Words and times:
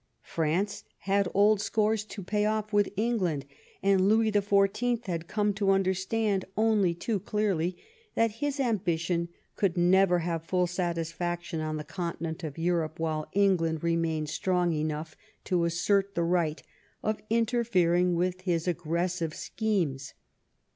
France 0.23 0.83
had 1.01 1.27
old 1.31 1.61
scores 1.61 2.03
to 2.03 2.23
pay 2.23 2.43
off 2.43 2.73
with 2.73 2.91
England, 2.97 3.45
and 3.83 4.09
Louis 4.09 4.31
the 4.31 4.41
Fourteenth 4.41 5.05
had 5.05 5.27
come 5.27 5.53
to 5.53 5.69
understand 5.69 6.43
only 6.57 6.95
too 6.95 7.19
clearly 7.19 7.77
that 8.15 8.31
his 8.41 8.59
ambition 8.59 9.29
could 9.55 9.77
never 9.77 10.17
have 10.25 10.43
full 10.43 10.65
satisfaction 10.65 11.59
on 11.59 11.77
the 11.77 11.83
continent 11.83 12.43
of 12.43 12.57
Europe 12.57 12.97
while 12.99 13.29
England 13.33 13.83
remained 13.83 14.29
strong 14.29 14.73
enough 14.73 15.15
to 15.43 15.65
assert 15.65 16.15
the 16.15 16.23
right 16.23 16.63
of 17.03 17.21
interfering 17.29 18.15
with 18.15 18.41
his 18.41 18.67
ag 18.67 18.79
gressive 18.79 19.35
schemes. 19.35 20.15